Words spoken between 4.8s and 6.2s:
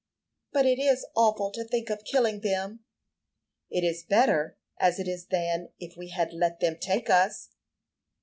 it is than if we